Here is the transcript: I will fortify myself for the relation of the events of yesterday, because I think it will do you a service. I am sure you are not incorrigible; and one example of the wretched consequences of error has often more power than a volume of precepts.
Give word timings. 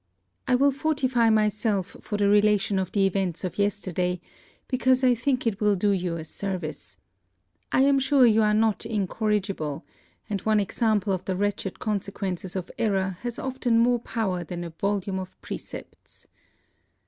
I 0.47 0.55
will 0.55 0.71
fortify 0.71 1.29
myself 1.29 1.95
for 2.01 2.17
the 2.17 2.27
relation 2.27 2.79
of 2.79 2.91
the 2.91 3.05
events 3.05 3.43
of 3.43 3.59
yesterday, 3.59 4.19
because 4.67 5.03
I 5.03 5.13
think 5.13 5.45
it 5.45 5.61
will 5.61 5.75
do 5.75 5.91
you 5.91 6.15
a 6.17 6.25
service. 6.25 6.97
I 7.71 7.81
am 7.83 7.99
sure 7.99 8.25
you 8.25 8.41
are 8.41 8.55
not 8.55 8.83
incorrigible; 8.83 9.85
and 10.27 10.41
one 10.41 10.59
example 10.59 11.13
of 11.13 11.25
the 11.25 11.35
wretched 11.35 11.77
consequences 11.77 12.55
of 12.55 12.71
error 12.79 13.17
has 13.21 13.37
often 13.37 13.77
more 13.77 13.99
power 13.99 14.43
than 14.43 14.63
a 14.63 14.71
volume 14.71 15.19
of 15.19 15.39
precepts. 15.39 16.25